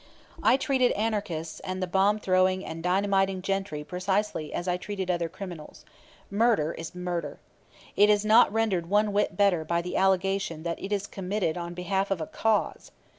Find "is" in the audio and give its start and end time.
6.73-6.95, 8.09-8.25, 10.91-11.05